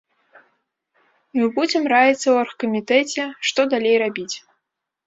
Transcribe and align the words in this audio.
Мы 1.39 1.45
будзем 1.59 1.83
раіцца 1.95 2.17
ў 2.17 2.35
аргкамітэце, 2.47 3.21
што 3.51 3.59
далей 3.77 3.95
рабіць. 4.07 4.33